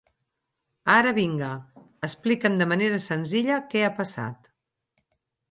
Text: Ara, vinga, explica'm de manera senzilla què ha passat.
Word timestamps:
Ara, 0.93 1.11
vinga, 1.17 1.49
explica'm 2.07 2.57
de 2.63 2.67
manera 2.73 2.99
senzilla 3.09 3.61
què 3.75 3.85
ha 3.85 3.93
passat. 4.01 4.53